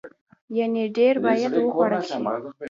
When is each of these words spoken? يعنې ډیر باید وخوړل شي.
يعنې 0.57 0.83
ډیر 0.97 1.15
باید 1.25 1.53
وخوړل 1.57 2.03
شي. 2.09 2.19